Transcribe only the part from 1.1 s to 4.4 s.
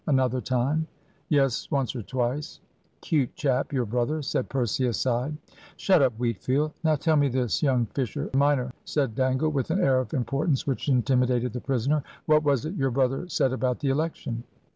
"Yes, once or twice." "'Cute chap, your brother,"